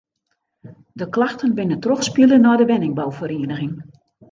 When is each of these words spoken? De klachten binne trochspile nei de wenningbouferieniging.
De 1.01 1.07
klachten 1.17 1.51
binne 1.59 1.77
trochspile 1.83 2.37
nei 2.41 2.57
de 2.63 2.67
wenningbouferieniging. 2.73 3.73